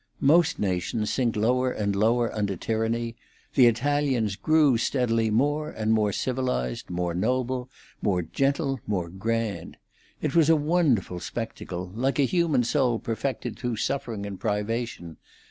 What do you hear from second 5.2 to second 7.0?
more and more civilised,